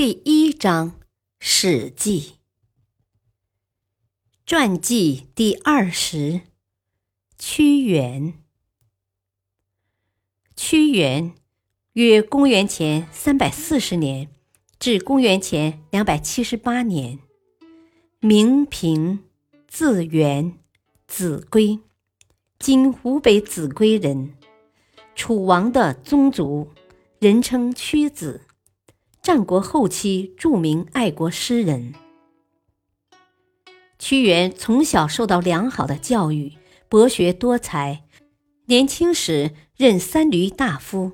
[0.00, 0.92] 第一章
[1.38, 2.20] 《史记》
[4.46, 6.40] 传记第二十，
[7.38, 8.32] 屈原。
[10.56, 11.34] 屈原，
[11.92, 14.30] 约公元前三百四十年
[14.78, 17.18] 至公元前两百七十八年，
[18.20, 19.22] 名平，
[19.68, 20.58] 字元，
[21.06, 21.78] 子规，
[22.58, 24.32] 今湖北秭归人，
[25.14, 26.70] 楚王的宗族，
[27.18, 28.46] 人称屈子。
[29.32, 31.94] 战国后期著名爱国诗人
[33.96, 36.54] 屈原从小受到良好的教育，
[36.88, 38.02] 博学多才。
[38.66, 41.12] 年轻时任三闾大夫，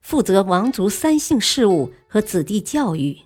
[0.00, 3.22] 负责王族三姓事务和子弟教育。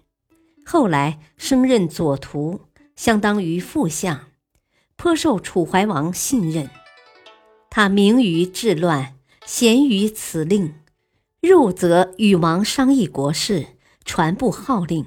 [0.65, 2.63] 后来升任左徒，
[2.97, 4.29] 相当于副相，
[4.97, 6.71] 颇受楚怀王信任。
[7.69, 10.73] 他明于治乱，贤于辞令，
[11.43, 13.67] 入则与王商议国事。
[14.11, 15.07] 传布号令，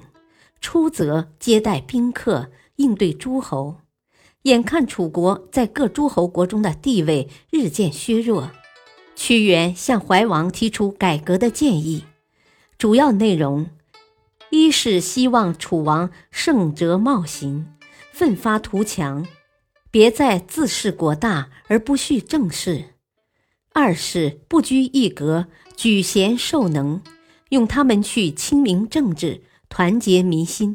[0.62, 3.82] 出则接待宾客，应对诸侯。
[4.44, 8.50] 眼看楚国在各诸侯国中的地位日渐削弱，
[9.14, 12.04] 屈原向怀王提出改革的建议，
[12.78, 13.68] 主要内容
[14.48, 17.66] 一是希望楚王盛哲冒行，
[18.10, 19.26] 奋发图强，
[19.90, 22.84] 别再自恃国大而不恤政事；
[23.74, 27.02] 二是不拘一格，举贤授能。
[27.54, 30.74] 用他们去清明政治，团结民心；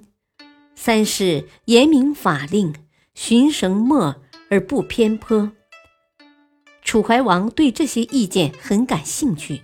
[0.75, 2.73] 三是严明法令，
[3.13, 4.16] 循绳墨
[4.50, 5.51] 而不偏颇。
[6.81, 9.63] 楚怀王对这些意见很感兴趣，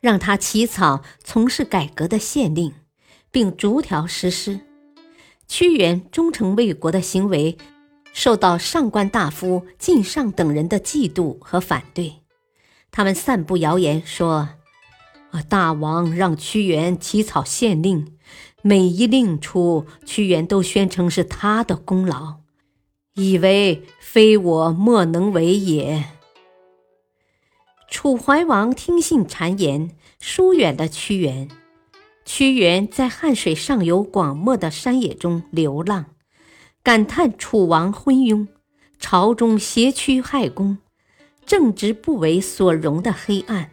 [0.00, 2.72] 让他起草从事改革的县令，
[3.32, 4.60] 并逐条实施。
[5.48, 7.58] 屈原忠诚为国的行为，
[8.12, 12.14] 受到上官大夫晋上等人的嫉妒和反对，
[12.92, 14.48] 他们散布谣言说。
[15.42, 18.16] 大王让屈原起草县令，
[18.62, 22.36] 每一令出，屈原都宣称是他的功劳，
[23.14, 26.04] 以为非我莫能为也。
[27.88, 31.48] 楚怀王听信谗言，疏远了屈原。
[32.24, 36.06] 屈原在汉水上游广漠的山野中流浪，
[36.82, 38.48] 感叹楚王昏庸，
[38.98, 40.78] 朝中挟屈害公，
[41.46, 43.70] 正直不为所容的黑暗。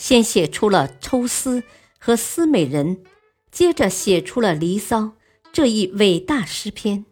[0.00, 1.60] 先写出了《抽丝》
[1.98, 2.96] 和《思美人》，
[3.52, 4.98] 接着写出了《离骚》
[5.52, 7.04] 这一伟大诗篇。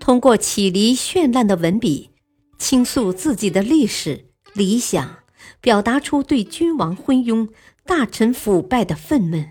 [0.00, 2.10] 通过绮丽绚烂的文笔，
[2.58, 5.18] 倾诉自己的历史理想，
[5.60, 7.48] 表达出对君王昏庸、
[7.84, 9.50] 大臣腐败的愤懑，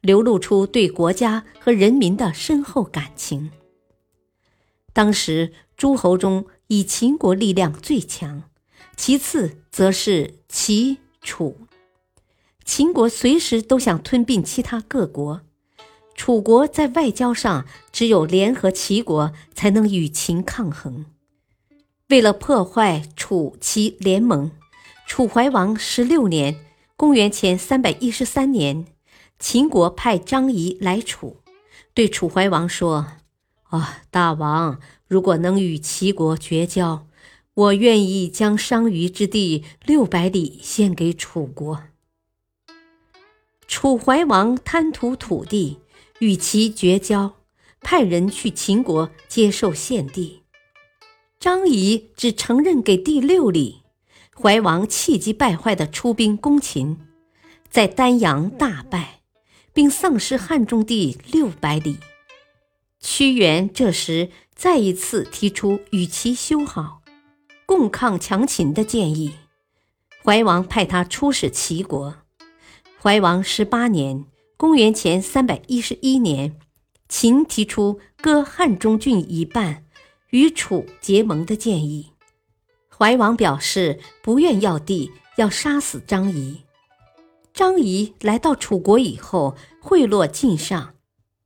[0.00, 3.50] 流露出对国家和人民的深厚感情。
[4.92, 8.44] 当时诸侯中，以秦国力量最强，
[8.96, 11.56] 其次则是齐、楚。
[12.68, 15.40] 秦国随时都想吞并其他各国，
[16.14, 21.06] 楚国在外交上只有联合齐国才能与秦抗衡。
[22.10, 24.50] 为了破坏楚齐联盟，
[25.06, 26.56] 楚怀王十六年
[26.94, 28.84] （公元前三百一十三年），
[29.40, 31.38] 秦国派张仪来楚，
[31.94, 33.06] 对楚怀王说
[33.70, 37.06] ：“啊，大王，如果能与齐国绝交，
[37.54, 41.84] 我愿意将商於之地六百里献给楚国。”
[43.68, 45.78] 楚怀王贪图土地，
[46.20, 47.36] 与其绝交，
[47.82, 50.42] 派人去秦国接受献地。
[51.38, 53.82] 张仪只承认给第六里，
[54.34, 56.98] 怀王气急败坏地出兵攻秦，
[57.70, 59.20] 在丹阳大败，
[59.74, 61.98] 并丧失汉中地六百里。
[62.98, 67.02] 屈原这时再一次提出与其修好，
[67.66, 69.34] 共抗强秦的建议，
[70.24, 72.16] 怀王派他出使齐国。
[73.00, 74.24] 怀王十八年
[74.58, 76.58] （公元前三百一十一年），
[77.08, 79.84] 秦提出割汉中郡一半，
[80.30, 82.10] 与楚结盟的建议。
[82.88, 86.62] 怀王表示不愿要地，要杀死张仪。
[87.54, 90.96] 张仪来到楚国以后，贿赂晋上，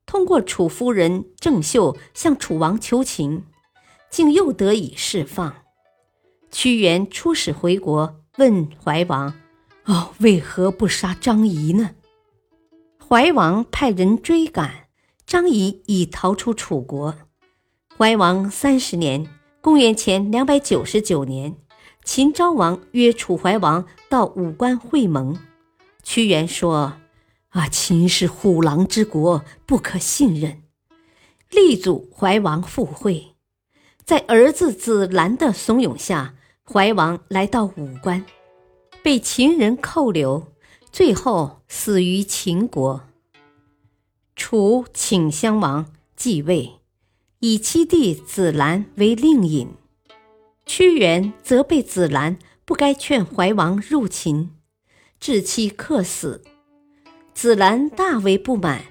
[0.07, 3.45] 通过楚夫人郑袖向楚王求情，
[4.09, 5.55] 竟又得以释放。
[6.51, 9.35] 屈原出使回国，问怀王。
[9.85, 11.91] 哦，为何不杀张仪呢？
[13.09, 14.87] 怀王派人追赶，
[15.27, 17.15] 张仪已逃出楚国。
[17.99, 19.27] 怀王三十年
[19.61, 21.57] （公元前两百九十九年），
[22.05, 25.39] 秦昭王约楚怀王到武关会盟。
[26.03, 26.95] 屈原说
[27.51, 30.63] ：“啊，秦是虎狼之国，不可信任。”
[31.51, 33.35] 力阻怀王赴会。
[34.05, 36.35] 在儿子子兰的怂恿下，
[36.65, 38.25] 怀王来到武关，
[39.03, 40.53] 被秦人扣留。
[40.93, 43.05] 最后死于秦国。
[44.37, 46.73] 楚顷襄王继位，
[47.39, 49.69] 以其弟子兰为令尹。
[50.67, 54.51] 屈原责备子兰不该劝怀王入秦，
[55.19, 56.45] 致其客死。
[57.33, 58.85] 子兰大为不满，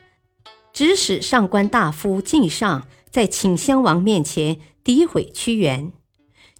[0.73, 5.93] 指使上官大夫晋上在顷襄王面前诋毁屈原。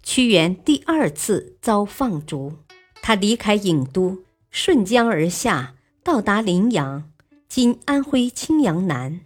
[0.04, 2.58] 屈原第二次遭放逐，
[3.02, 4.24] 他离开郢都。
[4.54, 7.10] 顺江而下，到达临阳
[7.48, 9.22] （今安徽青阳南），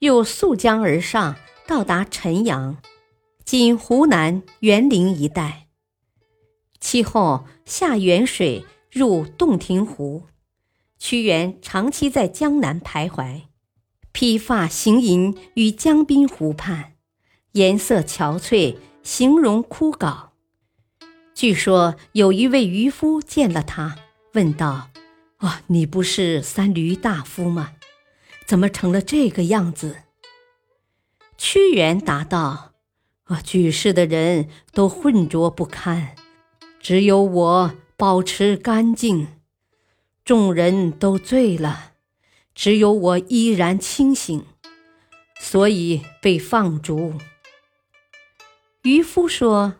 [0.00, 1.36] 又溯江而上，
[1.68, 2.78] 到达陈阳
[3.46, 5.68] （今湖南沅陵一带）。
[6.80, 10.24] 其后下沅水，入洞庭湖。
[10.98, 13.42] 屈原长期在江南徘徊，
[14.10, 16.94] 披发行吟于江滨湖畔，
[17.52, 20.29] 颜色憔悴，形容枯槁。
[21.40, 23.96] 据说有一位渔夫见了他。
[24.34, 24.90] 问道
[25.40, 27.72] ：“啊，你不是三闾大夫吗？
[28.44, 30.02] 怎么成了这个样子？”
[31.38, 32.72] 屈原答道
[33.24, 36.14] ：“啊，举世的人都浑浊不堪，
[36.78, 39.28] 只有我保持干净；
[40.22, 41.92] 众人都醉了，
[42.54, 44.44] 只有我依然清醒，
[45.40, 47.14] 所以被放逐。”
[48.84, 49.76] 渔夫说：“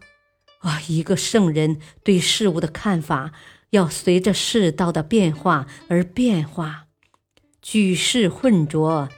[0.60, 3.32] 啊，一个圣人对事物的看法。”
[3.70, 6.86] 要随着世道的变化而变化，
[7.62, 9.08] 举世浑浊，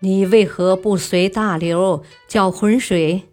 [0.00, 3.30] 你为何不随大流搅浑水？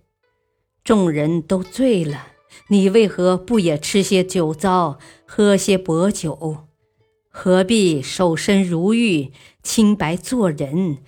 [0.86, 2.28] 众人都醉了，
[2.70, 6.70] 你为何不也吃些酒糟，喝些薄酒？
[7.28, 11.00] 何必守身如玉，清白做人，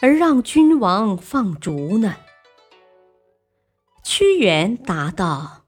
[0.00, 2.16] 而让君王放逐呢？
[4.02, 5.61] 屈原答道。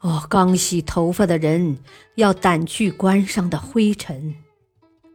[0.00, 1.78] 哦，刚洗头发的人
[2.14, 4.34] 要掸去冠上的灰尘，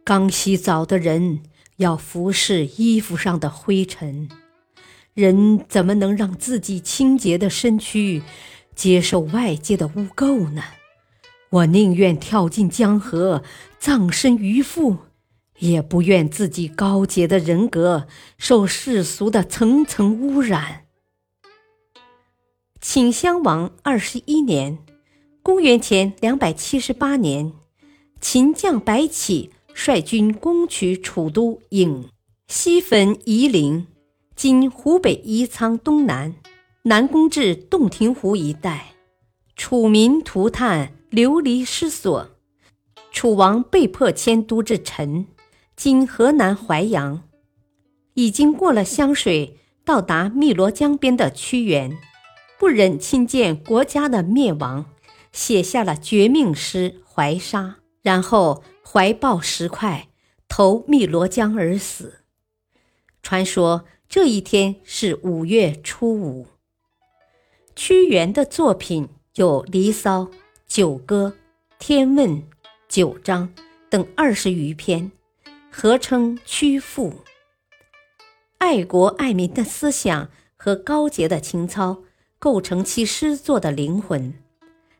[0.04, 1.40] 刚洗澡的人
[1.78, 4.28] 要服侍衣服上的灰尘。
[5.12, 8.22] 人怎么能让自己清洁的身躯
[8.76, 10.62] 接受外界的污垢呢？
[11.50, 13.42] 我宁愿跳进江河，
[13.80, 14.98] 葬身鱼腹，
[15.58, 18.06] 也不愿自己高洁的人格
[18.38, 20.85] 受世俗的层层污染。
[22.80, 24.78] 顷襄王二十一年，
[25.42, 27.52] 公元前两百七十八年，
[28.20, 32.04] 秦将白起率军攻取楚都郢，
[32.48, 33.86] 西焚夷陵
[34.36, 36.34] （今湖北宜昌东南），
[36.84, 38.92] 南攻至洞庭湖一带。
[39.56, 42.30] 楚民涂炭，流离失所。
[43.10, 45.26] 楚王被迫迁都至陈
[45.74, 47.22] （今河南淮阳）。
[48.12, 51.98] 已经过了湘水，到达汨罗江边的屈原。
[52.58, 54.86] 不忍亲见国家的灭亡，
[55.30, 57.62] 写下了绝命诗《怀沙》，
[58.02, 60.08] 然后怀抱石块
[60.48, 62.20] 投汨罗江而死。
[63.22, 66.46] 传说这一天是五月初五。
[67.74, 70.22] 屈原的作品有《离骚》
[70.66, 71.34] 《九歌》
[71.78, 72.30] 《天问》
[72.88, 73.48] 《九章》
[73.90, 75.12] 等二十余篇，
[75.70, 77.10] 合称《屈赋》。
[78.56, 82.04] 爱国爱民的思想和高洁的情操。
[82.38, 84.34] 构成其诗作的灵魂，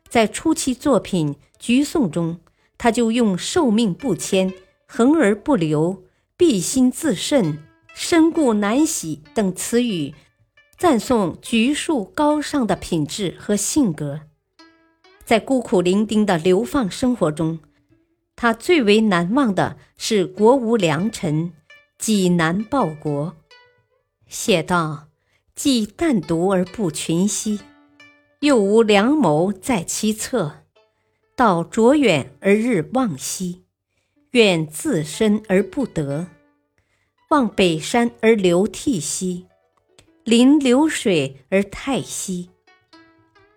[0.09, 2.39] 在初期作品《菊颂》中，
[2.77, 4.53] 他就用“受命不迁
[4.87, 6.03] ”“恒而不流
[6.35, 7.63] ”“必心自慎
[7.93, 10.13] ”“身故难洗”等词语，
[10.77, 14.21] 赞颂橘树高尚的品质和性格。
[15.23, 17.59] 在孤苦伶仃的流放生活中，
[18.35, 21.51] 他最为难忘的是国无良臣，
[21.97, 23.35] 己难报国，
[24.27, 25.06] 写道。
[25.57, 27.59] 既淡独而不群兮，
[28.41, 30.63] 又无良谋在其侧；
[31.35, 33.63] 道卓远而日望兮，
[34.31, 36.27] 愿自身而不得。
[37.31, 39.47] 望北山而流涕兮，
[40.23, 42.51] 临流水而叹息。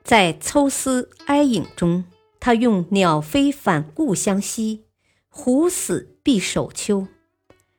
[0.02, 2.04] 在抽丝哀影中，
[2.40, 4.86] 他用“鸟飞返故乡兮，
[5.28, 7.06] 虎死必首丘。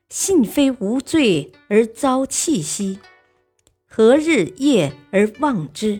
[0.10, 3.00] 信非无罪而遭弃兮。”
[3.94, 6.00] 何日夜而忘之？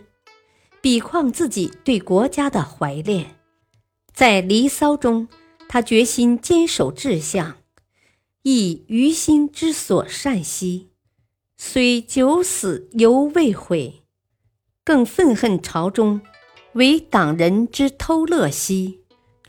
[0.80, 3.36] 比况自己对国家的怀恋。
[4.14, 5.28] 在《离骚》中，
[5.68, 7.58] 他决心坚守志向。
[8.44, 10.88] 亦于心之所善兮。
[11.58, 14.04] 虽九死犹未悔，
[14.86, 16.22] 更愤恨朝中
[16.72, 19.02] 为党人之偷乐兮。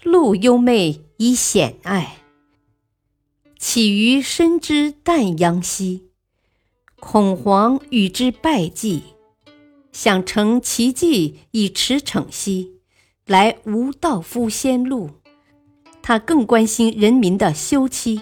[0.02, 2.16] 路幽昧以险隘，
[3.56, 6.08] 起于深之旦阳兮。
[7.04, 9.02] 恐惶与之拜祭，
[9.90, 12.80] 想成其迹以驰骋兮。
[13.26, 15.10] 来无道夫先路，
[16.00, 18.20] 他更关心人民的休戚，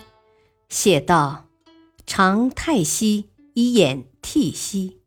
[0.70, 1.44] 写道
[2.06, 5.00] ：“常太息。”以掩涕兮，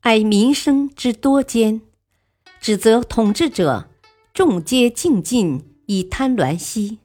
[0.00, 1.80] 哀民生之多艰；
[2.60, 3.90] 指责统治者
[4.32, 7.00] 众皆竞进以贪婪兮，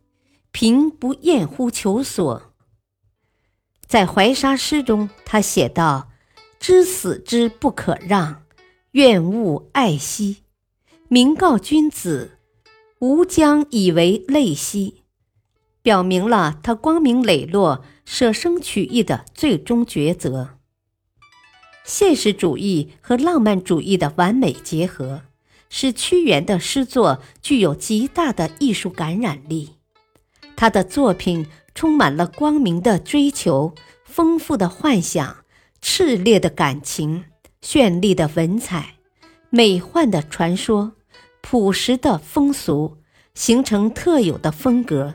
[0.51, 2.53] 贫不厌乎求索。
[3.85, 6.11] 在怀沙诗中，他写道
[6.63, 8.43] ：“知死之不可让，
[8.91, 10.43] 愿勿爱惜。
[11.09, 12.37] 明告君子，
[12.99, 15.03] 吾将以为泪兮。”
[15.83, 20.51] 表明了他光明磊落、舍生取义的最终抉择。
[21.83, 25.23] 现实主义和浪漫主义的完美结合，
[25.67, 29.71] 使屈原的诗作具有极大的艺术感染力。
[30.55, 35.42] 他的作品充满了光明的追求、丰富的幻想、
[35.83, 37.25] 炽烈的感情、
[37.61, 38.95] 绚丽的文采、
[39.49, 40.93] 美幻的传说、
[41.41, 42.97] 朴实的风俗，
[43.35, 45.13] 形成特有的风格。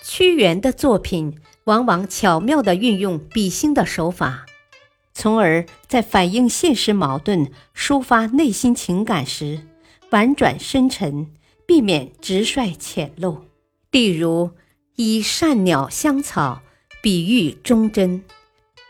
[0.00, 4.46] 屈原的作品往往巧妙地运用比兴的手法。
[5.12, 9.66] 从而在反映现实矛盾、抒发内心情感时，
[10.10, 11.32] 婉转深沉，
[11.66, 13.44] 避免直率浅露。
[13.90, 14.52] 例如，
[14.94, 16.62] 以善鸟香草
[17.02, 18.22] 比喻忠贞，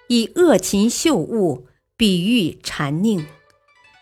[0.09, 3.25] 以恶禽秀物比喻禅佞，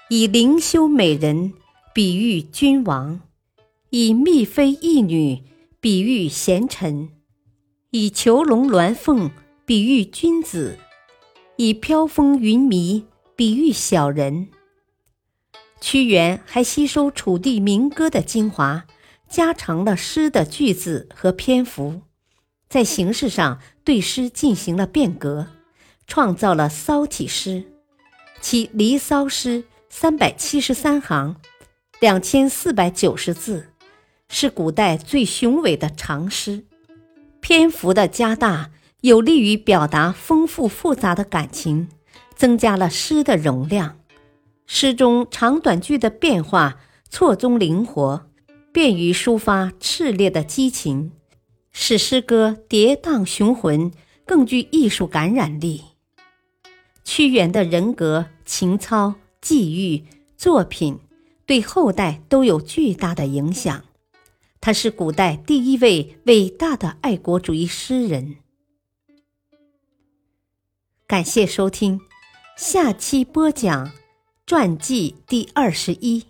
[0.09, 1.53] 以灵修美人
[1.93, 3.21] 比喻君王，
[3.91, 5.43] 以宓妃义女
[5.81, 7.09] 比喻贤臣，
[7.91, 9.31] 以囚笼鸾凤
[9.65, 10.79] 比喻君子。
[11.57, 14.49] 以飘风云迷比喻小人。
[15.81, 18.85] 屈原还吸收楚地民歌的精华，
[19.27, 22.03] 加长了诗的句子和篇幅，
[22.69, 25.49] 在形式上对诗进行了变革，
[26.07, 27.65] 创造了骚体诗。
[28.41, 31.37] 其《离骚》诗三百七十三行，
[32.01, 33.69] 两千四百九十字，
[34.29, 36.65] 是古代最雄伟的长诗。
[37.41, 38.71] 篇幅的加大。
[39.03, 41.89] 有利于表达丰富复杂的感情，
[42.35, 43.99] 增加了诗的容量。
[44.67, 48.27] 诗中长短句的变化错综灵活，
[48.73, 51.13] 便于抒发炽烈的激情，
[51.71, 53.93] 使诗歌跌宕雄浑，
[54.25, 55.85] 更具艺术感染力。
[57.07, 60.05] 屈原的人格、情操、际遇、
[60.37, 60.99] 作品，
[61.47, 63.85] 对后代都有巨大的影响。
[64.61, 68.39] 他是古代第一位伟大的爱国主义诗人。
[71.07, 72.01] 感谢收听，
[72.57, 73.93] 下期播讲
[74.45, 76.25] 传记第二十一，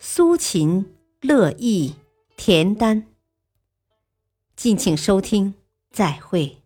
[0.00, 1.94] 苏秦、乐毅、
[2.36, 3.06] 田丹。
[4.56, 5.54] 敬请收听，
[5.92, 6.61] 再会。